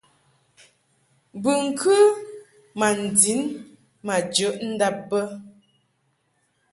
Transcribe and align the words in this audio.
Bɨŋkɨ 1.43 1.95
ma 2.79 2.87
ndin 3.03 3.41
ma 4.05 4.15
jəʼ 4.35 4.55
ndab 4.71 4.95
bə. 5.09 5.19